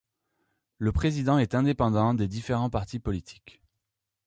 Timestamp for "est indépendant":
1.37-2.15